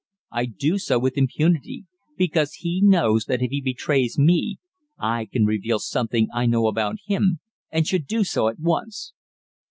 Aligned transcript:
I 0.31 0.47
do 0.47 0.79
so 0.79 0.97
with 0.97 1.15
impunity 1.15 1.85
because 2.17 2.53
he 2.53 2.81
knows 2.81 3.25
that 3.25 3.43
if 3.43 3.51
he 3.51 3.61
betrays 3.61 4.17
me 4.17 4.57
I 4.97 5.27
can 5.31 5.45
reveal 5.45 5.77
something 5.77 6.27
I 6.33 6.47
know 6.47 6.65
about 6.65 6.95
him 7.05 7.39
and 7.69 7.85
should 7.85 8.07
do 8.07 8.23
so 8.23 8.47
at 8.47 8.57
once." 8.59 9.13